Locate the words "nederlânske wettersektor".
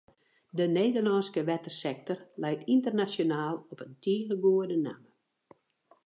0.75-2.19